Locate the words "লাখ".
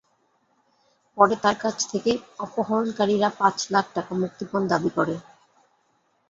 3.73-3.85